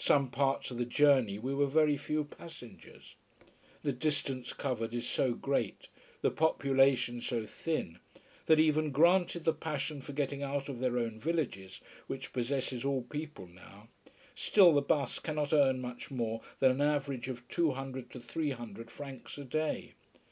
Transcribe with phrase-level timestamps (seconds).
[0.00, 3.14] Some parts of the journey we were very few passengers.
[3.84, 5.86] The distance covered is so great,
[6.20, 8.00] the population so thin,
[8.46, 13.02] that even granted the passion for getting out of their own villages, which possesses all
[13.02, 13.86] people now,
[14.34, 18.50] still the bus cannot earn much more than an average of two hundred to three
[18.50, 19.92] hundred francs a day.